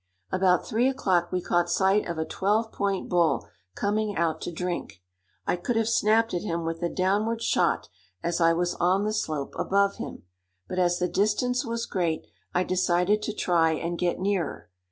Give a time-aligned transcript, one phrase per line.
[0.31, 4.99] About three o'clock we caught sight of a twelve point bull coming out to drink.
[5.45, 7.87] I could have snapped at him with a downward shot,
[8.23, 10.23] as I was on the slope above him;
[10.67, 14.71] but as the distance was great, I decided to try and get nearer.